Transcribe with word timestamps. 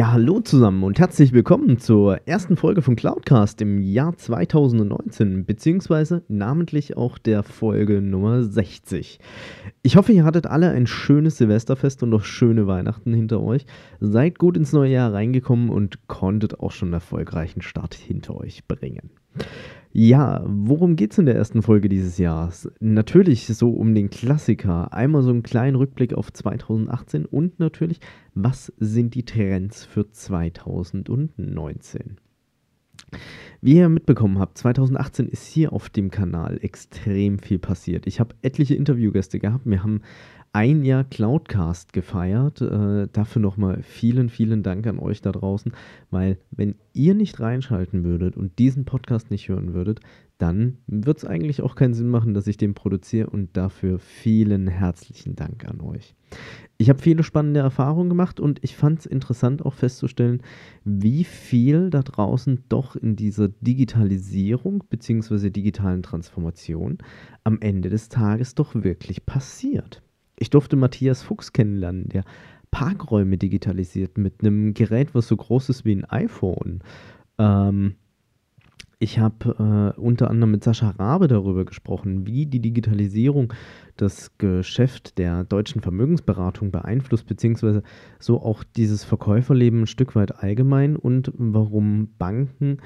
Ja, 0.00 0.12
hallo 0.12 0.40
zusammen 0.40 0.82
und 0.82 0.98
herzlich 0.98 1.34
willkommen 1.34 1.78
zur 1.78 2.26
ersten 2.26 2.56
Folge 2.56 2.80
von 2.80 2.96
Cloudcast 2.96 3.60
im 3.60 3.82
Jahr 3.82 4.16
2019, 4.16 5.44
beziehungsweise 5.44 6.22
namentlich 6.26 6.96
auch 6.96 7.18
der 7.18 7.42
Folge 7.42 8.00
Nummer 8.00 8.42
60. 8.42 9.20
Ich 9.82 9.96
hoffe, 9.96 10.12
ihr 10.12 10.24
hattet 10.24 10.46
alle 10.46 10.70
ein 10.70 10.86
schönes 10.86 11.36
Silvesterfest 11.36 12.02
und 12.02 12.08
noch 12.08 12.24
schöne 12.24 12.66
Weihnachten 12.66 13.12
hinter 13.12 13.42
euch. 13.42 13.66
Seid 14.00 14.38
gut 14.38 14.56
ins 14.56 14.72
neue 14.72 14.90
Jahr 14.90 15.12
reingekommen 15.12 15.68
und 15.68 16.08
konntet 16.08 16.60
auch 16.60 16.70
schon 16.70 16.88
einen 16.88 16.94
erfolgreichen 16.94 17.60
Start 17.60 17.92
hinter 17.92 18.38
euch 18.38 18.66
bringen. 18.66 19.10
Ja, 19.92 20.44
worum 20.46 20.94
geht 20.94 21.12
es 21.12 21.18
in 21.18 21.26
der 21.26 21.34
ersten 21.34 21.62
Folge 21.62 21.88
dieses 21.88 22.16
Jahres? 22.18 22.70
Natürlich 22.78 23.48
so 23.48 23.70
um 23.70 23.94
den 23.94 24.08
Klassiker. 24.08 24.92
Einmal 24.92 25.22
so 25.22 25.30
einen 25.30 25.42
kleinen 25.42 25.74
Rückblick 25.74 26.14
auf 26.14 26.32
2018 26.32 27.26
und 27.26 27.58
natürlich, 27.58 27.98
was 28.34 28.72
sind 28.78 29.14
die 29.14 29.24
Trends 29.24 29.84
für 29.84 30.08
2019? 30.08 32.18
Wie 33.60 33.74
ihr 33.76 33.88
mitbekommen 33.88 34.38
habt, 34.38 34.56
2018 34.58 35.28
ist 35.28 35.46
hier 35.46 35.72
auf 35.72 35.90
dem 35.90 36.10
Kanal 36.10 36.58
extrem 36.62 37.38
viel 37.38 37.58
passiert. 37.58 38.06
Ich 38.06 38.20
habe 38.20 38.34
etliche 38.42 38.74
Interviewgäste 38.74 39.38
gehabt. 39.38 39.66
Wir 39.66 39.82
haben 39.82 40.00
ein 40.52 40.84
Jahr 40.84 41.04
Cloudcast 41.04 41.92
gefeiert. 41.92 42.60
Äh, 42.60 43.08
dafür 43.12 43.42
nochmal 43.42 43.82
vielen, 43.82 44.28
vielen 44.28 44.62
Dank 44.62 44.86
an 44.86 44.98
euch 44.98 45.20
da 45.20 45.32
draußen, 45.32 45.72
weil 46.10 46.38
wenn 46.50 46.74
ihr 46.92 47.14
nicht 47.14 47.38
reinschalten 47.40 48.04
würdet 48.04 48.36
und 48.36 48.58
diesen 48.58 48.84
Podcast 48.84 49.30
nicht 49.30 49.48
hören 49.48 49.74
würdet, 49.74 50.00
dann 50.38 50.78
wird 50.86 51.18
es 51.18 51.24
eigentlich 51.24 51.60
auch 51.60 51.74
keinen 51.74 51.94
Sinn 51.94 52.08
machen, 52.08 52.32
dass 52.34 52.46
ich 52.46 52.56
den 52.56 52.74
produziere 52.74 53.28
und 53.28 53.56
dafür 53.56 53.98
vielen 53.98 54.68
herzlichen 54.68 55.36
Dank 55.36 55.66
an 55.66 55.80
euch. 55.80 56.14
Ich 56.80 56.88
habe 56.88 57.02
viele 57.02 57.22
spannende 57.24 57.60
Erfahrungen 57.60 58.08
gemacht 58.08 58.40
und 58.40 58.58
ich 58.64 58.74
fand 58.74 59.00
es 59.00 59.04
interessant 59.04 59.66
auch 59.66 59.74
festzustellen, 59.74 60.42
wie 60.82 61.24
viel 61.24 61.90
da 61.90 62.00
draußen 62.00 62.64
doch 62.70 62.96
in 62.96 63.16
dieser 63.16 63.48
Digitalisierung 63.48 64.84
bzw. 64.88 65.50
digitalen 65.50 66.02
Transformation 66.02 66.96
am 67.44 67.60
Ende 67.60 67.90
des 67.90 68.08
Tages 68.08 68.54
doch 68.54 68.74
wirklich 68.74 69.26
passiert. 69.26 70.02
Ich 70.38 70.48
durfte 70.48 70.76
Matthias 70.76 71.22
Fuchs 71.22 71.52
kennenlernen, 71.52 72.08
der 72.08 72.24
Parkräume 72.70 73.36
digitalisiert 73.36 74.16
mit 74.16 74.40
einem 74.40 74.72
Gerät, 74.72 75.14
was 75.14 75.28
so 75.28 75.36
groß 75.36 75.68
ist 75.68 75.84
wie 75.84 75.96
ein 75.96 76.06
iPhone. 76.06 76.80
Ähm, 77.36 77.96
ich 79.02 79.18
habe 79.18 79.94
äh, 79.96 79.98
unter 79.98 80.30
anderem 80.30 80.52
mit 80.52 80.62
Sascha 80.62 80.90
Rabe 80.90 81.26
darüber 81.26 81.64
gesprochen, 81.64 82.26
wie 82.26 82.44
die 82.44 82.60
Digitalisierung 82.60 83.52
das 83.96 84.36
Geschäft 84.36 85.16
der 85.16 85.44
deutschen 85.44 85.80
Vermögensberatung 85.80 86.70
beeinflusst, 86.70 87.26
beziehungsweise 87.26 87.82
so 88.18 88.42
auch 88.42 88.62
dieses 88.62 89.02
Verkäuferleben 89.02 89.82
ein 89.82 89.86
Stück 89.86 90.14
weit 90.16 90.42
allgemein 90.42 90.96
und 90.96 91.32
warum 91.34 92.10
Banken 92.18 92.76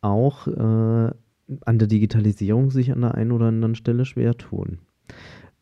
auch 0.00 0.48
äh, 0.48 0.50
an 0.50 1.78
der 1.78 1.86
Digitalisierung 1.86 2.72
sich 2.72 2.90
an 2.90 3.02
der 3.02 3.14
einen 3.14 3.30
oder 3.30 3.46
anderen 3.46 3.76
Stelle 3.76 4.04
schwer 4.04 4.36
tun. 4.36 4.78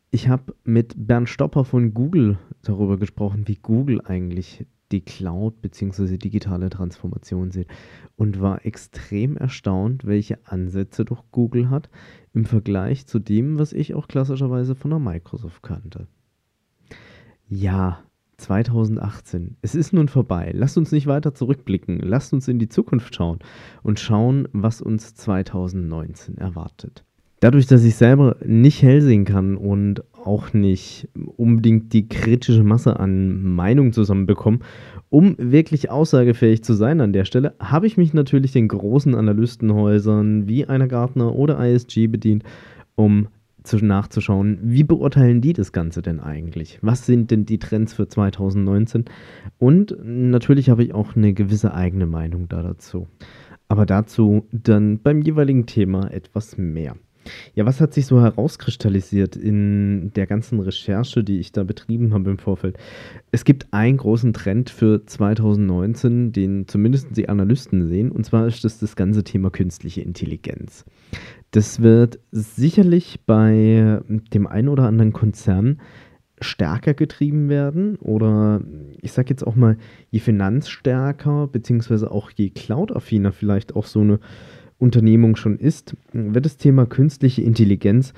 Ich 0.09 0.27
habe 0.27 0.55
mit 0.63 0.95
Bernd 0.97 1.29
Stopper 1.29 1.63
von 1.63 1.93
Google 1.93 2.39
darüber 2.63 2.97
gesprochen, 2.97 3.47
wie 3.47 3.55
Google 3.55 4.01
eigentlich 4.01 4.65
die 4.91 5.01
Cloud 5.01 5.61
bzw. 5.61 6.17
digitale 6.17 6.69
Transformation 6.69 7.51
sieht 7.51 7.67
und 8.15 8.41
war 8.41 8.65
extrem 8.65 9.37
erstaunt, 9.37 10.05
welche 10.05 10.45
Ansätze 10.45 11.05
doch 11.05 11.23
Google 11.31 11.69
hat 11.69 11.89
im 12.33 12.45
Vergleich 12.45 13.07
zu 13.07 13.19
dem, 13.19 13.59
was 13.59 13.73
ich 13.73 13.93
auch 13.93 14.07
klassischerweise 14.07 14.75
von 14.75 14.91
der 14.91 14.99
Microsoft 14.99 15.63
kannte. 15.63 16.07
Ja, 17.47 18.03
2018. 18.37 19.57
Es 19.61 19.75
ist 19.75 19.93
nun 19.93 20.07
vorbei. 20.07 20.51
Lasst 20.53 20.77
uns 20.77 20.91
nicht 20.91 21.07
weiter 21.07 21.33
zurückblicken. 21.33 21.99
Lasst 21.99 22.33
uns 22.33 22.47
in 22.47 22.59
die 22.59 22.69
Zukunft 22.69 23.15
schauen 23.15 23.39
und 23.83 23.99
schauen, 23.99 24.47
was 24.51 24.81
uns 24.81 25.13
2019 25.13 26.37
erwartet. 26.37 27.05
Dadurch, 27.41 27.65
dass 27.65 27.83
ich 27.83 27.95
selber 27.95 28.35
nicht 28.45 28.83
hell 28.83 29.01
sehen 29.01 29.25
kann 29.25 29.57
und 29.57 30.03
auch 30.13 30.53
nicht 30.53 31.09
unbedingt 31.37 31.91
die 31.91 32.07
kritische 32.07 32.63
Masse 32.63 32.99
an 32.99 33.41
Meinungen 33.41 33.93
zusammenbekomme, 33.93 34.59
um 35.09 35.35
wirklich 35.39 35.89
aussagefähig 35.89 36.63
zu 36.63 36.73
sein 36.73 37.01
an 37.01 37.13
der 37.13 37.25
Stelle, 37.25 37.55
habe 37.59 37.87
ich 37.87 37.97
mich 37.97 38.13
natürlich 38.13 38.51
den 38.51 38.67
großen 38.67 39.15
Analystenhäusern 39.15 40.47
wie 40.47 40.67
einer 40.67 40.87
Gartner 40.87 41.33
oder 41.33 41.59
ISG 41.59 42.05
bedient, 42.05 42.43
um 42.93 43.27
nachzuschauen, 43.81 44.59
wie 44.61 44.83
beurteilen 44.83 45.41
die 45.41 45.53
das 45.53 45.71
Ganze 45.71 46.03
denn 46.03 46.19
eigentlich? 46.19 46.77
Was 46.83 47.07
sind 47.07 47.31
denn 47.31 47.45
die 47.45 47.57
Trends 47.57 47.93
für 47.93 48.07
2019? 48.07 49.05
Und 49.57 49.95
natürlich 50.03 50.69
habe 50.69 50.83
ich 50.83 50.93
auch 50.93 51.15
eine 51.15 51.33
gewisse 51.33 51.73
eigene 51.73 52.05
Meinung 52.05 52.49
da 52.49 52.61
dazu. 52.61 53.07
Aber 53.67 53.87
dazu 53.87 54.45
dann 54.51 54.99
beim 54.99 55.23
jeweiligen 55.23 55.65
Thema 55.65 56.11
etwas 56.11 56.57
mehr. 56.57 56.95
Ja, 57.53 57.65
was 57.65 57.81
hat 57.81 57.93
sich 57.93 58.05
so 58.05 58.21
herauskristallisiert 58.21 59.35
in 59.35 60.11
der 60.15 60.27
ganzen 60.27 60.59
Recherche, 60.59 61.23
die 61.23 61.39
ich 61.39 61.51
da 61.51 61.63
betrieben 61.63 62.13
habe 62.13 62.31
im 62.31 62.37
Vorfeld? 62.37 62.77
Es 63.31 63.45
gibt 63.45 63.67
einen 63.71 63.97
großen 63.97 64.33
Trend 64.33 64.69
für 64.69 65.05
2019, 65.05 66.31
den 66.31 66.67
zumindest 66.67 67.15
die 67.15 67.29
Analysten 67.29 67.87
sehen, 67.87 68.11
und 68.11 68.25
zwar 68.25 68.47
ist 68.47 68.63
das 68.63 68.79
das 68.79 68.95
ganze 68.95 69.23
Thema 69.23 69.49
künstliche 69.49 70.01
Intelligenz. 70.01 70.85
Das 71.51 71.81
wird 71.81 72.19
sicherlich 72.31 73.19
bei 73.25 74.01
dem 74.07 74.47
einen 74.47 74.69
oder 74.69 74.83
anderen 74.83 75.13
Konzern 75.13 75.79
stärker 76.39 76.93
getrieben 76.93 77.49
werden 77.49 77.97
oder 77.97 78.61
ich 79.01 79.11
sage 79.11 79.29
jetzt 79.29 79.45
auch 79.45 79.55
mal, 79.55 79.77
je 80.09 80.19
finanzstärker, 80.19 81.47
beziehungsweise 81.47 82.09
auch 82.11 82.31
je 82.31 82.49
cloud-affiner 82.49 83.31
vielleicht 83.31 83.75
auch 83.75 83.85
so 83.85 84.01
eine 84.01 84.19
Unternehmung 84.81 85.35
schon 85.35 85.57
ist, 85.57 85.95
wird 86.11 86.45
das 86.45 86.57
Thema 86.57 86.85
künstliche 86.85 87.41
Intelligenz 87.41 88.13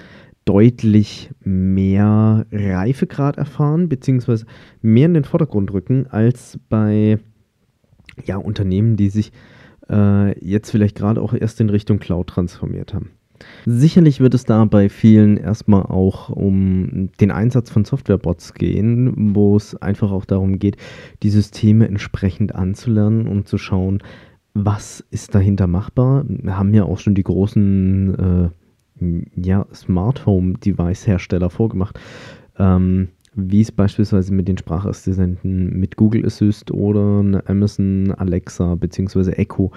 deutlich 0.46 1.30
mehr 1.44 2.46
Reifegrad 2.52 3.38
erfahren, 3.38 3.90
beziehungsweise 3.90 4.46
mehr 4.82 5.06
in 5.06 5.14
den 5.14 5.24
Vordergrund 5.24 5.72
rücken 5.72 6.08
als 6.08 6.60
bei 6.70 7.20
ja, 8.26 8.38
Unternehmen, 8.38 8.98
die 8.98 9.10
sich 9.10 9.32
äh, 9.90 10.38
jetzt 10.40 10.72
vielleicht 10.72 10.96
gerade 10.96 11.22
auch 11.22 11.34
erst 11.34 11.62
in 11.62 11.70
Richtung 11.70 12.00
Cloud 12.00 12.28
transformiert 12.28 12.94
haben. 12.94 13.12
Sicherlich 13.66 14.20
wird 14.20 14.34
es 14.34 14.46
da 14.46 14.64
bei 14.66 14.90
vielen 14.90 15.38
erstmal 15.38 15.84
auch 15.84 16.30
um 16.30 17.10
den 17.20 17.32
Einsatz 17.32 17.70
von 17.70 17.84
Softwarebots 17.84 18.54
gehen, 18.54 19.36
wo 19.36 19.58
es 19.58 19.76
einfach 19.76 20.12
auch 20.12 20.26
darum 20.26 20.60
geht, 20.60 20.78
die 21.24 21.30
Systeme 21.30 21.88
entsprechend 21.88 22.56
anzulernen 22.56 23.28
und 23.28 23.48
zu 23.48 23.58
schauen, 23.58 24.02
was 24.54 25.04
ist 25.10 25.34
dahinter 25.34 25.68
machbar? 25.68 26.26
Haben 26.48 26.74
ja 26.74 26.84
auch 26.84 27.00
schon 27.00 27.16
die 27.16 27.24
großen 27.24 28.52
äh, 29.00 29.22
ja, 29.36 29.66
Smart 29.74 30.26
Home 30.26 30.54
Device 30.54 31.08
Hersteller 31.08 31.50
vorgemacht, 31.50 32.00
ähm, 32.58 33.10
wie 33.36 33.62
es 33.62 33.72
beispielsweise 33.72 34.34
mit 34.34 34.48
den 34.48 34.58
Sprachassistenten 34.58 35.80
mit 35.80 35.96
Google 35.98 36.26
Assist 36.26 36.70
oder 36.72 37.44
Amazon 37.48 38.12
Alexa 38.12 38.76
bzw. 38.76 39.32
Echo 39.32 39.72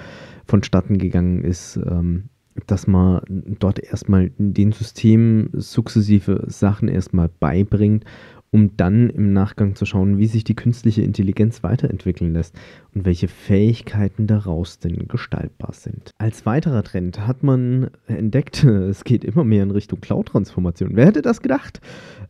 vonstatten 0.47 0.99
gegangen 0.99 1.43
ist. 1.43 1.77
Ähm, 1.77 2.29
dass 2.67 2.87
man 2.87 3.21
dort 3.59 3.79
erstmal 3.79 4.31
den 4.39 4.73
Systemen 4.73 5.51
sukzessive 5.53 6.45
Sachen 6.47 6.89
erstmal 6.89 7.29
beibringt 7.29 8.05
um 8.51 8.77
dann 8.77 9.11
im 9.11 9.33
Nachgang 9.33 9.75
zu 9.75 9.85
schauen, 9.85 10.19
wie 10.19 10.27
sich 10.27 10.45
die 10.45 10.55
künstliche 10.55 11.03
Intelligenz 11.03 11.63
weiterentwickeln 11.63 12.33
lässt 12.33 12.55
und 12.95 13.05
welche 13.05 13.29
Fähigkeiten 13.29 14.27
daraus 14.27 14.79
denn 14.79 15.09
gestaltbar 15.09 15.73
sind. 15.73 16.11
Als 16.19 16.47
weiterer 16.47 16.83
Trend 16.83 17.27
hat 17.27 17.43
man 17.43 17.91
entdeckt, 18.07 18.65
es 18.65 19.05
geht 19.05 19.25
immer 19.25 19.45
mehr 19.45 19.63
in 19.63 19.71
Richtung 19.71 20.01
Cloud-Transformation. 20.01 20.91
Wer 20.95 21.07
hätte 21.07 21.23
das 21.23 21.43
gedacht? 21.43 21.81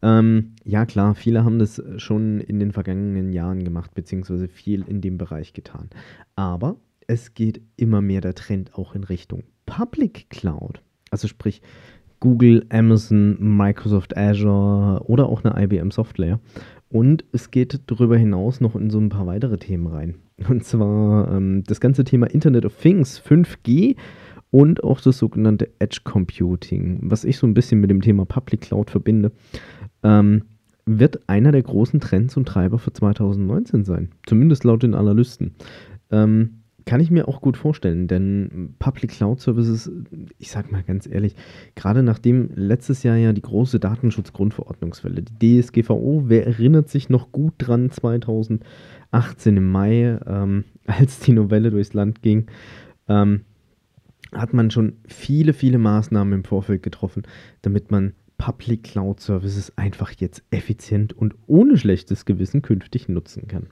Ähm, 0.02 0.54
ja 0.64 0.86
klar, 0.86 1.14
viele 1.14 1.44
haben 1.44 1.58
das 1.58 1.82
schon 1.96 2.40
in 2.40 2.58
den 2.58 2.72
vergangenen 2.72 3.32
Jahren 3.32 3.64
gemacht, 3.64 3.94
beziehungsweise 3.94 4.48
viel 4.48 4.84
in 4.86 5.00
dem 5.00 5.18
Bereich 5.18 5.52
getan. 5.52 5.90
Aber 6.34 6.76
es 7.06 7.34
geht 7.34 7.60
immer 7.76 8.00
mehr 8.00 8.20
der 8.20 8.34
Trend 8.34 8.74
auch 8.74 8.94
in 8.94 9.04
Richtung 9.04 9.44
Public 9.64 10.30
Cloud. 10.30 10.82
Also 11.10 11.28
sprich, 11.28 11.62
Google, 12.20 12.64
Amazon, 12.70 13.36
Microsoft 13.38 14.16
Azure 14.16 15.02
oder 15.04 15.28
auch 15.28 15.44
eine 15.44 15.62
IBM 15.62 15.90
Software. 15.90 16.40
Und 16.88 17.24
es 17.32 17.50
geht 17.50 17.80
darüber 17.86 18.16
hinaus 18.16 18.60
noch 18.60 18.76
in 18.76 18.90
so 18.90 18.98
ein 18.98 19.08
paar 19.08 19.26
weitere 19.26 19.58
Themen 19.58 19.86
rein. 19.86 20.14
Und 20.48 20.64
zwar 20.64 21.32
ähm, 21.32 21.64
das 21.66 21.80
ganze 21.80 22.04
Thema 22.04 22.26
Internet 22.26 22.64
of 22.64 22.76
Things, 22.76 23.20
5G 23.20 23.96
und 24.50 24.84
auch 24.84 25.00
das 25.00 25.18
sogenannte 25.18 25.68
Edge 25.80 26.00
Computing, 26.04 27.00
was 27.02 27.24
ich 27.24 27.36
so 27.36 27.46
ein 27.46 27.54
bisschen 27.54 27.80
mit 27.80 27.90
dem 27.90 28.00
Thema 28.00 28.24
Public 28.24 28.62
Cloud 28.62 28.90
verbinde, 28.90 29.32
ähm, 30.02 30.44
wird 30.86 31.28
einer 31.28 31.50
der 31.50 31.62
großen 31.62 32.00
Trends 32.00 32.36
und 32.36 32.46
Treiber 32.46 32.78
für 32.78 32.92
2019 32.92 33.84
sein. 33.84 34.10
Zumindest 34.24 34.64
laut 34.64 34.82
den 34.82 34.94
Analysten. 34.94 35.56
Ähm, 36.10 36.62
kann 36.86 37.00
ich 37.00 37.10
mir 37.10 37.26
auch 37.26 37.40
gut 37.40 37.56
vorstellen, 37.56 38.06
denn 38.06 38.76
Public 38.78 39.10
Cloud 39.10 39.40
Services, 39.40 39.90
ich 40.38 40.52
sag 40.52 40.70
mal 40.70 40.84
ganz 40.84 41.08
ehrlich, 41.08 41.34
gerade 41.74 42.04
nachdem 42.04 42.50
letztes 42.54 43.02
Jahr 43.02 43.16
ja 43.16 43.32
die 43.32 43.42
große 43.42 43.80
Datenschutzgrundverordnungswelle, 43.80 45.22
die 45.22 45.60
DSGVO, 45.60 46.24
wer 46.26 46.46
erinnert 46.46 46.88
sich 46.88 47.10
noch 47.10 47.32
gut 47.32 47.54
dran, 47.58 47.90
2018 47.90 49.56
im 49.56 49.70
Mai, 49.70 50.18
ähm, 50.26 50.64
als 50.86 51.18
die 51.18 51.32
Novelle 51.32 51.70
durchs 51.70 51.92
Land 51.92 52.22
ging, 52.22 52.46
ähm, 53.08 53.40
hat 54.32 54.54
man 54.54 54.70
schon 54.70 54.94
viele, 55.08 55.54
viele 55.54 55.78
Maßnahmen 55.78 56.32
im 56.32 56.44
Vorfeld 56.44 56.84
getroffen, 56.84 57.24
damit 57.62 57.90
man 57.90 58.12
Public 58.38 58.84
Cloud 58.84 59.18
Services 59.18 59.76
einfach 59.76 60.12
jetzt 60.12 60.44
effizient 60.50 61.14
und 61.14 61.34
ohne 61.48 61.78
schlechtes 61.78 62.26
Gewissen 62.26 62.62
künftig 62.62 63.08
nutzen 63.08 63.48
kann. 63.48 63.68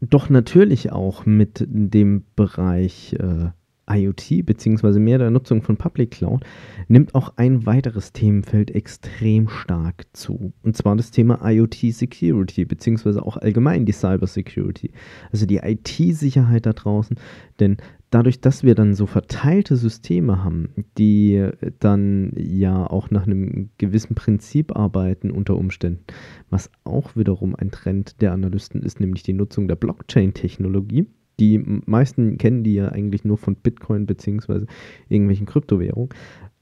Doch 0.00 0.30
natürlich 0.30 0.92
auch 0.92 1.26
mit 1.26 1.66
dem 1.68 2.24
Bereich 2.36 3.14
äh, 3.14 3.50
IoT 3.88 4.44
bzw. 4.44 4.98
mehr 4.98 5.18
der 5.18 5.30
Nutzung 5.30 5.62
von 5.62 5.76
Public 5.76 6.12
Cloud 6.12 6.44
nimmt 6.88 7.14
auch 7.14 7.32
ein 7.36 7.66
weiteres 7.66 8.12
Themenfeld 8.12 8.70
extrem 8.70 9.48
stark 9.48 10.06
zu. 10.12 10.52
Und 10.62 10.76
zwar 10.76 10.94
das 10.96 11.10
Thema 11.10 11.40
IoT 11.42 11.92
Security 11.92 12.64
bzw. 12.64 13.20
auch 13.20 13.36
allgemein 13.36 13.86
die 13.86 13.92
Cyber 13.92 14.26
Security. 14.26 14.92
Also 15.32 15.46
die 15.46 15.58
IT-Sicherheit 15.58 16.66
da 16.66 16.72
draußen. 16.72 17.16
Denn 17.60 17.78
dadurch, 18.10 18.40
dass 18.40 18.62
wir 18.62 18.74
dann 18.74 18.94
so 18.94 19.06
verteilte 19.06 19.76
Systeme 19.76 20.42
haben, 20.42 20.70
die 20.96 21.48
dann 21.78 22.32
ja 22.36 22.86
auch 22.86 23.10
nach 23.10 23.26
einem 23.26 23.70
gewissen 23.78 24.14
Prinzip 24.14 24.76
arbeiten 24.76 25.30
unter 25.30 25.56
Umständen, 25.56 26.04
was 26.50 26.70
auch 26.84 27.16
wiederum 27.16 27.54
ein 27.54 27.70
Trend 27.70 28.20
der 28.20 28.32
Analysten 28.32 28.82
ist, 28.82 29.00
nämlich 29.00 29.22
die 29.22 29.34
Nutzung 29.34 29.68
der 29.68 29.76
Blockchain-Technologie. 29.76 31.06
Die 31.40 31.58
meisten 31.58 32.36
kennen 32.36 32.64
die 32.64 32.74
ja 32.74 32.88
eigentlich 32.88 33.24
nur 33.24 33.38
von 33.38 33.54
Bitcoin 33.54 34.06
bzw. 34.06 34.64
irgendwelchen 35.08 35.46
Kryptowährungen. 35.46 36.08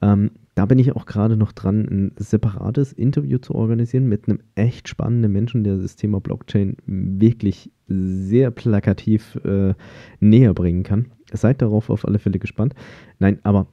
Ähm, 0.01 0.31
da 0.53 0.65
bin 0.65 0.79
ich 0.79 0.95
auch 0.95 1.05
gerade 1.05 1.37
noch 1.37 1.51
dran, 1.51 1.87
ein 1.89 2.11
separates 2.17 2.93
Interview 2.93 3.37
zu 3.37 3.55
organisieren 3.55 4.07
mit 4.07 4.27
einem 4.27 4.39
echt 4.55 4.87
spannenden 4.87 5.31
Menschen, 5.31 5.63
der 5.63 5.77
das 5.77 5.95
Thema 5.95 6.19
Blockchain 6.19 6.77
wirklich 6.85 7.71
sehr 7.87 8.51
plakativ 8.51 9.35
äh, 9.45 9.73
näher 10.19 10.53
bringen 10.53 10.83
kann. 10.83 11.07
Seid 11.31 11.61
darauf 11.61 11.89
auf 11.89 12.05
alle 12.05 12.19
Fälle 12.19 12.39
gespannt. 12.39 12.73
Nein, 13.19 13.39
aber 13.43 13.67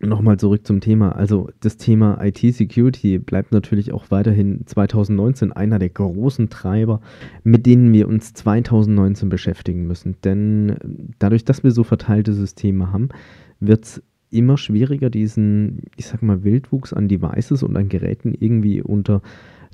Nochmal 0.00 0.38
zurück 0.38 0.64
zum 0.64 0.80
Thema. 0.80 1.16
Also 1.16 1.50
das 1.58 1.76
Thema 1.76 2.22
IT-Security 2.22 3.18
bleibt 3.18 3.50
natürlich 3.50 3.92
auch 3.92 4.12
weiterhin 4.12 4.64
2019 4.64 5.52
einer 5.52 5.80
der 5.80 5.88
großen 5.88 6.50
Treiber, 6.50 7.00
mit 7.42 7.66
denen 7.66 7.92
wir 7.92 8.06
uns 8.06 8.32
2019 8.34 9.28
beschäftigen 9.28 9.88
müssen. 9.88 10.14
Denn 10.22 10.76
dadurch, 11.18 11.44
dass 11.44 11.64
wir 11.64 11.72
so 11.72 11.82
verteilte 11.82 12.32
Systeme 12.32 12.92
haben, 12.92 13.08
wird 13.58 13.84
es 13.86 14.02
immer 14.30 14.56
schwieriger, 14.56 15.10
diesen, 15.10 15.82
ich 15.96 16.06
sag 16.06 16.22
mal, 16.22 16.44
Wildwuchs 16.44 16.92
an 16.92 17.08
Devices 17.08 17.64
und 17.64 17.76
an 17.76 17.88
Geräten 17.88 18.34
irgendwie 18.38 18.80
unter 18.82 19.20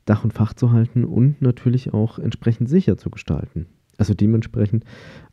Dach 0.07 0.25
und 0.25 0.33
Fach 0.33 0.55
zu 0.55 0.73
halten 0.73 1.05
und 1.05 1.43
natürlich 1.43 1.93
auch 1.93 2.19
entsprechend 2.19 2.71
sicher 2.71 2.97
zu 2.97 3.11
gestalten. 3.11 3.67
Also 3.99 4.15
dementsprechend, 4.15 4.85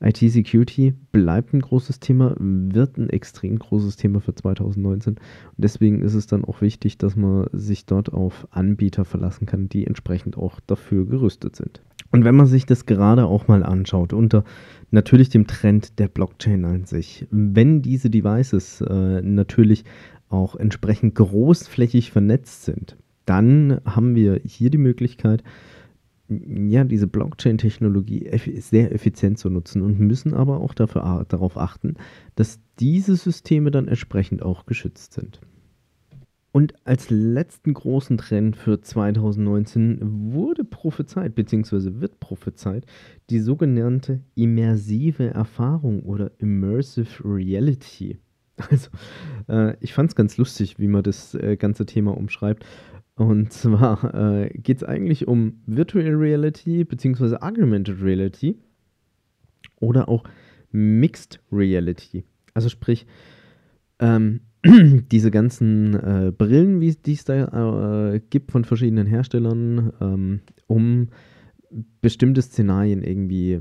IT-Security 0.01 0.93
bleibt 1.11 1.53
ein 1.53 1.61
großes 1.61 1.99
Thema, 1.99 2.35
wird 2.39 2.97
ein 2.97 3.09
extrem 3.09 3.57
großes 3.59 3.95
Thema 3.97 4.19
für 4.19 4.35
2019. 4.35 5.15
Und 5.15 5.21
deswegen 5.57 6.01
ist 6.01 6.13
es 6.13 6.27
dann 6.27 6.45
auch 6.45 6.61
wichtig, 6.61 6.97
dass 6.97 7.15
man 7.15 7.47
sich 7.53 7.85
dort 7.85 8.13
auf 8.13 8.47
Anbieter 8.51 9.05
verlassen 9.05 9.45
kann, 9.45 9.69
die 9.69 9.87
entsprechend 9.87 10.37
auch 10.37 10.59
dafür 10.59 11.05
gerüstet 11.05 11.55
sind. 11.55 11.81
Und 12.11 12.25
wenn 12.25 12.35
man 12.35 12.45
sich 12.45 12.65
das 12.65 12.85
gerade 12.85 13.25
auch 13.25 13.47
mal 13.47 13.63
anschaut, 13.63 14.11
unter 14.13 14.43
natürlich 14.91 15.29
dem 15.29 15.47
Trend 15.47 15.97
der 15.97 16.09
Blockchain 16.09 16.65
an 16.65 16.85
sich, 16.85 17.25
wenn 17.31 17.81
diese 17.81 18.09
Devices 18.09 18.81
äh, 18.81 19.21
natürlich 19.21 19.85
auch 20.29 20.55
entsprechend 20.55 21.15
großflächig 21.15 22.11
vernetzt 22.11 22.65
sind, 22.65 22.97
dann 23.25 23.79
haben 23.85 24.15
wir 24.15 24.41
hier 24.43 24.69
die 24.69 24.77
Möglichkeit, 24.77 25.43
ja, 26.69 26.83
diese 26.83 27.07
Blockchain-Technologie 27.07 28.29
sehr 28.59 28.93
effizient 28.93 29.37
zu 29.37 29.49
nutzen 29.49 29.81
und 29.81 29.99
müssen 29.99 30.33
aber 30.33 30.61
auch 30.61 30.73
dafür, 30.73 31.25
darauf 31.27 31.57
achten, 31.57 31.95
dass 32.35 32.59
diese 32.79 33.15
Systeme 33.15 33.71
dann 33.71 33.87
entsprechend 33.87 34.41
auch 34.41 34.65
geschützt 34.65 35.13
sind. 35.13 35.41
Und 36.53 36.73
als 36.83 37.09
letzten 37.09 37.73
großen 37.73 38.17
Trend 38.17 38.57
für 38.57 38.81
2019 38.81 39.99
wurde 40.33 40.65
prophezeit, 40.65 41.33
beziehungsweise 41.33 42.01
wird 42.01 42.19
prophezeit, 42.19 42.85
die 43.29 43.39
sogenannte 43.39 44.21
immersive 44.35 45.27
Erfahrung 45.27 46.03
oder 46.03 46.31
Immersive 46.39 47.23
Reality. 47.23 48.17
Also, 48.69 48.89
äh, 49.47 49.75
ich 49.79 49.93
fand 49.93 50.09
es 50.09 50.15
ganz 50.15 50.37
lustig, 50.37 50.77
wie 50.77 50.87
man 50.87 51.01
das 51.01 51.33
äh, 51.33 51.57
ganze 51.57 51.85
Thema 51.85 52.15
umschreibt. 52.15 52.63
Und 53.21 53.53
zwar 53.53 54.15
äh, 54.15 54.49
geht 54.49 54.77
es 54.77 54.83
eigentlich 54.83 55.27
um 55.27 55.61
Virtual 55.67 56.15
Reality 56.15 56.83
bzw. 56.83 57.35
Augmented 57.35 58.01
Reality 58.01 58.57
oder 59.79 60.09
auch 60.09 60.23
Mixed 60.71 61.39
Reality. 61.51 62.23
Also 62.55 62.69
sprich, 62.69 63.05
ähm, 63.99 64.41
diese 64.65 65.29
ganzen 65.29 65.93
äh, 65.93 66.31
Brillen, 66.35 66.79
die 66.79 67.13
es 67.13 67.23
da 67.23 68.13
äh, 68.13 68.21
gibt 68.31 68.51
von 68.51 68.65
verschiedenen 68.65 69.05
Herstellern, 69.05 69.93
ähm, 70.01 70.39
um 70.65 71.09
bestimmte 72.01 72.41
Szenarien 72.41 73.03
irgendwie 73.03 73.59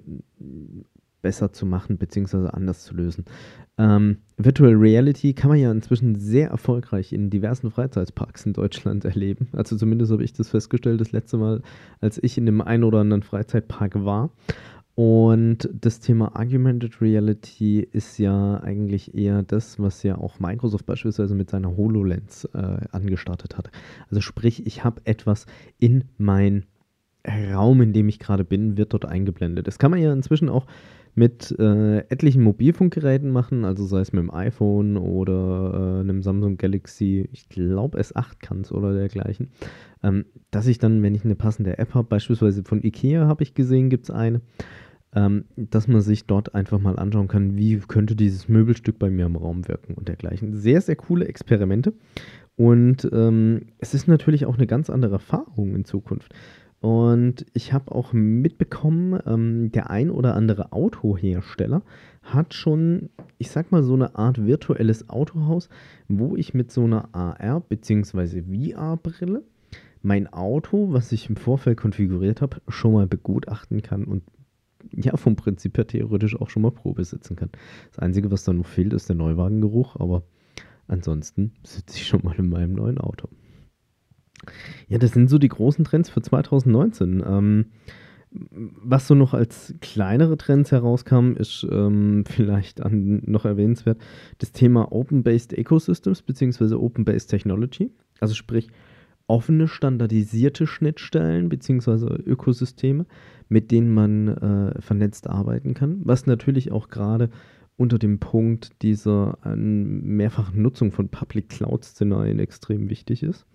besser 1.22 1.52
zu 1.52 1.66
machen 1.66 1.98
bzw. 1.98 2.48
anders 2.48 2.84
zu 2.84 2.94
lösen. 2.94 3.24
Ähm, 3.78 4.18
Virtual 4.36 4.74
Reality 4.74 5.32
kann 5.32 5.50
man 5.50 5.58
ja 5.58 5.70
inzwischen 5.70 6.16
sehr 6.16 6.50
erfolgreich 6.50 7.12
in 7.12 7.30
diversen 7.30 7.70
Freizeitparks 7.70 8.46
in 8.46 8.52
Deutschland 8.52 9.04
erleben. 9.06 9.48
Also 9.52 9.76
zumindest 9.76 10.12
habe 10.12 10.24
ich 10.24 10.32
das 10.32 10.48
festgestellt 10.50 11.00
das 11.00 11.12
letzte 11.12 11.38
Mal, 11.38 11.62
als 12.00 12.22
ich 12.22 12.36
in 12.36 12.46
dem 12.46 12.60
einen 12.60 12.84
oder 12.84 13.00
anderen 13.00 13.22
Freizeitpark 13.22 14.04
war. 14.04 14.30
Und 14.96 15.70
das 15.72 16.00
Thema 16.00 16.38
Augmented 16.38 17.00
Reality 17.00 17.80
ist 17.80 18.18
ja 18.18 18.58
eigentlich 18.58 19.14
eher 19.14 19.42
das, 19.42 19.78
was 19.78 20.02
ja 20.02 20.18
auch 20.18 20.40
Microsoft 20.40 20.84
beispielsweise 20.84 21.34
mit 21.34 21.48
seiner 21.48 21.74
HoloLens 21.74 22.44
äh, 22.52 22.80
angestartet 22.92 23.56
hat. 23.56 23.70
Also 24.10 24.20
sprich, 24.20 24.66
ich 24.66 24.84
habe 24.84 25.00
etwas 25.04 25.46
in 25.78 26.04
mein 26.18 26.66
Raum, 27.26 27.80
in 27.80 27.94
dem 27.94 28.10
ich 28.10 28.18
gerade 28.18 28.44
bin, 28.44 28.76
wird 28.76 28.92
dort 28.92 29.06
eingeblendet. 29.06 29.66
Das 29.66 29.78
kann 29.78 29.90
man 29.90 30.00
ja 30.00 30.12
inzwischen 30.12 30.48
auch 30.48 30.66
mit 31.14 31.54
äh, 31.58 31.98
etlichen 32.08 32.42
Mobilfunkgeräten 32.42 33.30
machen, 33.30 33.64
also 33.64 33.84
sei 33.84 34.00
es 34.00 34.12
mit 34.12 34.22
dem 34.22 34.32
iPhone 34.32 34.96
oder 34.96 35.98
äh, 35.98 36.00
einem 36.00 36.22
Samsung 36.22 36.56
Galaxy, 36.56 37.28
ich 37.32 37.48
glaube 37.48 38.00
S8 38.00 38.40
kann 38.40 38.60
es 38.60 38.72
oder 38.72 38.94
dergleichen, 38.94 39.50
ähm, 40.02 40.24
dass 40.50 40.66
ich 40.66 40.78
dann, 40.78 41.02
wenn 41.02 41.14
ich 41.14 41.24
eine 41.24 41.34
passende 41.34 41.78
App 41.78 41.94
habe, 41.94 42.08
beispielsweise 42.08 42.62
von 42.64 42.82
Ikea 42.82 43.26
habe 43.26 43.42
ich 43.42 43.54
gesehen, 43.54 43.90
gibt 43.90 44.04
es 44.04 44.10
eine, 44.10 44.40
ähm, 45.14 45.44
dass 45.56 45.88
man 45.88 46.00
sich 46.00 46.26
dort 46.26 46.54
einfach 46.54 46.78
mal 46.78 46.98
anschauen 46.98 47.28
kann, 47.28 47.56
wie 47.56 47.78
könnte 47.78 48.14
dieses 48.14 48.48
Möbelstück 48.48 48.98
bei 48.98 49.10
mir 49.10 49.26
im 49.26 49.36
Raum 49.36 49.66
wirken 49.66 49.94
und 49.94 50.08
dergleichen. 50.08 50.54
Sehr, 50.54 50.80
sehr 50.80 50.96
coole 50.96 51.26
Experimente. 51.26 51.92
Und 52.56 53.08
ähm, 53.12 53.62
es 53.78 53.94
ist 53.94 54.06
natürlich 54.06 54.44
auch 54.44 54.56
eine 54.56 54.66
ganz 54.66 54.90
andere 54.90 55.14
Erfahrung 55.14 55.74
in 55.74 55.84
Zukunft. 55.84 56.34
Und 56.80 57.44
ich 57.52 57.74
habe 57.74 57.92
auch 57.92 58.14
mitbekommen, 58.14 59.20
ähm, 59.26 59.70
der 59.70 59.90
ein 59.90 60.10
oder 60.10 60.34
andere 60.34 60.72
Autohersteller 60.72 61.82
hat 62.22 62.54
schon, 62.54 63.10
ich 63.36 63.50
sag 63.50 63.70
mal, 63.70 63.82
so 63.82 63.94
eine 63.94 64.16
Art 64.16 64.44
virtuelles 64.44 65.10
Autohaus, 65.10 65.68
wo 66.08 66.36
ich 66.36 66.54
mit 66.54 66.70
so 66.72 66.84
einer 66.84 67.14
AR- 67.14 67.60
bzw. 67.60 68.42
VR-Brille 68.42 69.42
mein 70.02 70.32
Auto, 70.32 70.92
was 70.92 71.12
ich 71.12 71.28
im 71.28 71.36
Vorfeld 71.36 71.78
konfiguriert 71.78 72.40
habe, 72.40 72.62
schon 72.68 72.94
mal 72.94 73.06
begutachten 73.06 73.82
kann 73.82 74.04
und 74.04 74.22
ja, 74.92 75.16
vom 75.16 75.36
Prinzip 75.36 75.76
her 75.76 75.86
theoretisch 75.86 76.40
auch 76.40 76.48
schon 76.48 76.62
mal 76.62 76.70
Probe 76.70 77.04
sitzen 77.04 77.36
kann. 77.36 77.50
Das 77.90 77.98
Einzige, 77.98 78.30
was 78.30 78.44
da 78.44 78.52
noch 78.52 78.66
fehlt, 78.66 78.94
ist 78.94 79.10
der 79.10 79.16
Neuwagengeruch, 79.16 79.96
aber 79.96 80.22
ansonsten 80.88 81.52
sitze 81.62 81.98
ich 81.98 82.06
schon 82.06 82.22
mal 82.24 82.34
in 82.36 82.48
meinem 82.48 82.72
neuen 82.72 82.98
Auto. 82.98 83.28
Ja, 84.90 84.98
das 84.98 85.12
sind 85.12 85.30
so 85.30 85.38
die 85.38 85.48
großen 85.48 85.84
Trends 85.84 86.10
für 86.10 86.20
2019. 86.20 87.22
Ähm, 87.24 87.66
was 88.32 89.06
so 89.06 89.14
noch 89.14 89.34
als 89.34 89.72
kleinere 89.80 90.36
Trends 90.36 90.72
herauskam, 90.72 91.32
ist 91.36 91.66
ähm, 91.70 92.24
vielleicht 92.28 92.82
an, 92.82 93.22
noch 93.24 93.44
erwähnenswert 93.44 93.98
das 94.38 94.50
Thema 94.52 94.92
Open-Based 94.92 95.52
Ecosystems 95.52 96.22
bzw. 96.22 96.74
Open-Based 96.74 97.30
Technology. 97.30 97.92
Also 98.18 98.34
sprich 98.34 98.68
offene, 99.28 99.68
standardisierte 99.68 100.66
Schnittstellen 100.66 101.48
bzw. 101.48 102.20
Ökosysteme, 102.26 103.06
mit 103.48 103.70
denen 103.70 103.94
man 103.94 104.26
äh, 104.26 104.82
vernetzt 104.82 105.30
arbeiten 105.30 105.74
kann, 105.74 106.00
was 106.02 106.26
natürlich 106.26 106.72
auch 106.72 106.88
gerade 106.88 107.30
unter 107.76 107.96
dem 107.96 108.18
Punkt 108.18 108.82
dieser 108.82 109.38
äh, 109.44 109.54
mehrfachen 109.54 110.60
Nutzung 110.60 110.90
von 110.90 111.10
Public 111.10 111.48
Cloud-Szenarien 111.48 112.40
extrem 112.40 112.90
wichtig 112.90 113.22
ist. 113.22 113.46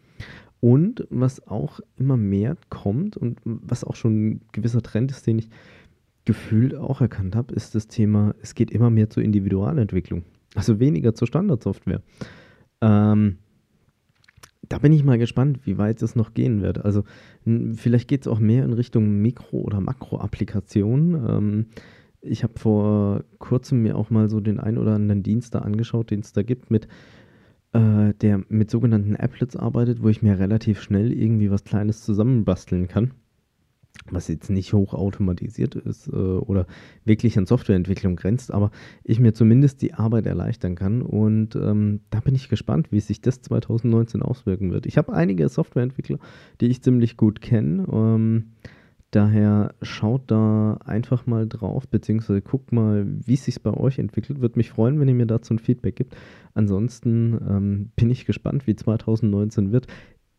Und 0.66 1.06
was 1.12 1.46
auch 1.46 1.80
immer 1.96 2.18
mehr 2.18 2.58
kommt 2.70 3.18
und 3.18 3.40
was 3.44 3.84
auch 3.84 3.96
schon 3.96 4.30
ein 4.30 4.42
gewisser 4.52 4.82
Trend 4.82 5.12
ist, 5.12 5.28
den 5.28 5.38
ich 5.38 5.48
gefühlt 6.26 6.74
auch 6.74 7.02
erkannt 7.02 7.36
habe, 7.36 7.54
ist 7.54 7.76
das 7.76 7.88
Thema, 7.88 8.34
es 8.42 8.56
geht 8.56 8.72
immer 8.72 8.90
mehr 8.90 9.12
zur 9.12 9.22
Individualentwicklung. 9.22 10.24
Also 10.56 10.80
weniger 10.80 11.14
zur 11.14 11.28
Standardsoftware. 11.28 12.02
Ähm, 12.82 13.38
da 14.68 14.80
bin 14.80 14.92
ich 14.92 15.04
mal 15.04 15.20
gespannt, 15.20 15.60
wie 15.68 15.78
weit 15.78 16.02
es 16.02 16.16
noch 16.16 16.34
gehen 16.34 16.64
wird. 16.64 16.84
Also 16.84 17.04
vielleicht 17.76 18.08
geht 18.08 18.22
es 18.22 18.28
auch 18.28 18.40
mehr 18.40 18.66
in 18.66 18.74
Richtung 18.74 19.22
Mikro- 19.22 19.62
oder 19.62 19.80
Makro-Applikationen. 19.82 21.30
Ähm, 21.30 21.66
ich 22.22 22.42
habe 22.42 22.58
vor 22.58 23.24
kurzem 23.38 23.84
mir 23.84 23.96
auch 23.96 24.10
mal 24.10 24.32
so 24.32 24.40
den 24.40 24.60
ein 24.60 24.80
oder 24.80 24.96
anderen 24.96 25.22
Dienst 25.22 25.54
da 25.54 25.60
angeschaut, 25.60 26.10
den 26.10 26.22
es 26.22 26.34
da 26.34 26.42
gibt, 26.42 26.72
mit 26.72 26.88
äh, 27.76 28.14
der 28.14 28.42
mit 28.50 28.72
sogenannten 28.72 29.16
Applets 29.16 29.56
arbeitet, 29.56 30.02
wo 30.02 30.10
ich 30.10 30.22
mir 30.22 30.40
relativ 30.40 30.82
schnell 30.82 31.12
irgendwie 31.12 31.52
was 31.52 31.64
Kleines 31.64 32.04
zusammenbasteln 32.04 32.88
kann 32.88 33.12
was 34.12 34.28
jetzt 34.28 34.50
nicht 34.50 34.74
hochautomatisiert 34.74 35.76
ist 35.76 36.08
äh, 36.08 36.12
oder 36.12 36.68
wirklich 37.06 37.38
an 37.38 37.46
Softwareentwicklung 37.46 38.16
grenzt, 38.16 38.54
aber 38.54 38.72
ich 39.04 39.20
mir 39.20 39.34
zumindest 39.34 39.82
die 39.82 39.94
Arbeit 39.94 40.26
erleichtern 40.26 40.76
kann. 40.76 41.02
Und 41.02 41.56
ähm, 41.56 42.02
da 42.10 42.20
bin 42.20 42.36
ich 42.36 42.50
gespannt, 42.50 42.92
wie 42.92 43.00
sich 43.00 43.22
das 43.22 43.42
2019 43.42 44.22
auswirken 44.22 44.72
wird. 44.72 44.86
Ich 44.86 44.98
habe 44.98 45.14
einige 45.14 45.50
Softwareentwickler, 45.50 46.20
die 46.62 46.68
ich 46.68 46.82
ziemlich 46.82 47.18
gut 47.18 47.42
kenne. 47.42 47.88
Ähm, 47.92 48.52
daher 49.16 49.74
schaut 49.82 50.30
da 50.30 50.78
einfach 50.86 51.26
mal 51.26 51.48
drauf, 51.48 51.88
beziehungsweise 51.88 52.42
guckt 52.42 52.72
mal, 52.72 53.06
wie 53.08 53.36
es 53.36 53.46
sich 53.46 53.62
bei 53.62 53.72
euch 53.72 53.98
entwickelt. 53.98 54.42
Würde 54.42 54.58
mich 54.58 54.70
freuen, 54.70 55.00
wenn 55.00 55.08
ihr 55.08 55.16
mir 55.16 55.26
dazu 55.26 55.54
ein 55.54 55.60
Feedback 55.60 55.96
gibt. 55.96 56.16
Ansonsten 56.54 57.40
ähm, 57.48 57.92
bin 57.96 58.10
ich 58.10 58.26
gespannt, 58.26 58.68
wie 58.68 58.76
2019 58.76 59.72
wird. 59.72 59.88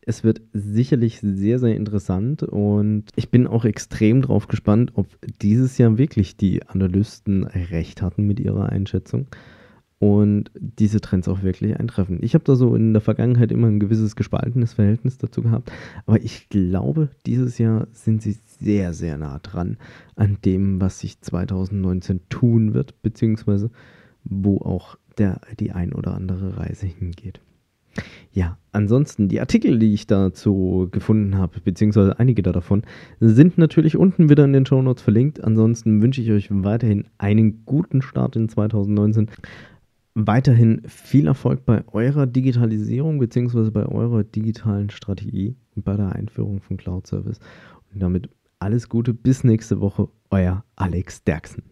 Es 0.01 0.23
wird 0.23 0.41
sicherlich 0.53 1.19
sehr, 1.19 1.59
sehr 1.59 1.75
interessant 1.75 2.43
und 2.43 3.05
ich 3.15 3.29
bin 3.29 3.45
auch 3.45 3.65
extrem 3.65 4.21
drauf 4.21 4.47
gespannt, 4.47 4.93
ob 4.95 5.07
dieses 5.41 5.77
Jahr 5.77 5.97
wirklich 5.97 6.37
die 6.37 6.65
Analysten 6.65 7.43
recht 7.43 8.01
hatten 8.01 8.25
mit 8.25 8.39
ihrer 8.39 8.69
Einschätzung 8.69 9.27
und 9.99 10.51
diese 10.55 11.01
Trends 11.01 11.27
auch 11.27 11.41
wirklich 11.41 11.79
eintreffen. 11.79 12.19
Ich 12.21 12.35
habe 12.35 12.43
da 12.43 12.55
so 12.55 12.75
in 12.75 12.93
der 12.93 13.01
Vergangenheit 13.01 13.51
immer 13.51 13.67
ein 13.67 13.79
gewisses 13.79 14.15
gespaltenes 14.15 14.73
Verhältnis 14.73 15.17
dazu 15.17 15.41
gehabt, 15.41 15.71
aber 16.05 16.21
ich 16.21 16.49
glaube, 16.49 17.09
dieses 17.25 17.57
Jahr 17.57 17.87
sind 17.91 18.21
sie 18.21 18.37
sehr, 18.59 18.93
sehr 18.93 19.17
nah 19.17 19.39
dran 19.39 19.77
an 20.15 20.37
dem, 20.43 20.81
was 20.81 20.99
sich 20.99 21.21
2019 21.21 22.21
tun 22.29 22.73
wird, 22.73 23.01
beziehungsweise 23.01 23.71
wo 24.23 24.57
auch 24.57 24.97
der, 25.17 25.41
die 25.59 25.71
ein 25.71 25.93
oder 25.93 26.13
andere 26.13 26.57
Reise 26.57 26.85
hingeht. 26.85 27.39
Ja, 28.31 28.57
ansonsten 28.71 29.27
die 29.29 29.39
Artikel, 29.39 29.79
die 29.79 29.93
ich 29.93 30.05
dazu 30.05 30.87
gefunden 30.91 31.37
habe, 31.37 31.59
beziehungsweise 31.61 32.19
einige 32.19 32.43
davon, 32.43 32.83
sind 33.19 33.57
natürlich 33.57 33.97
unten 33.97 34.29
wieder 34.29 34.45
in 34.45 34.53
den 34.53 34.65
Show 34.65 34.81
Notes 34.81 35.01
verlinkt. 35.01 35.43
Ansonsten 35.43 36.01
wünsche 36.01 36.21
ich 36.21 36.31
euch 36.31 36.49
weiterhin 36.51 37.05
einen 37.17 37.65
guten 37.65 38.01
Start 38.01 38.35
in 38.35 38.49
2019. 38.49 39.29
Weiterhin 40.13 40.81
viel 40.87 41.27
Erfolg 41.27 41.65
bei 41.65 41.83
eurer 41.91 42.27
Digitalisierung 42.27 43.19
beziehungsweise 43.19 43.71
bei 43.71 43.85
eurer 43.85 44.23
digitalen 44.23 44.89
Strategie 44.89 45.55
und 45.75 45.85
bei 45.85 45.95
der 45.95 46.13
Einführung 46.13 46.61
von 46.61 46.77
Cloud 46.77 47.07
Service. 47.07 47.39
Und 47.93 48.01
damit 48.01 48.29
alles 48.59 48.89
Gute, 48.89 49.13
bis 49.13 49.43
nächste 49.43 49.79
Woche, 49.81 50.07
euer 50.31 50.63
Alex 50.75 51.23
Derksen. 51.23 51.63